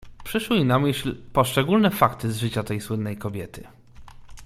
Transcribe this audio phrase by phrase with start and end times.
[0.23, 3.67] "Przyszły mi na myśl poszczególne fakty z życia tej słynnej kobiety."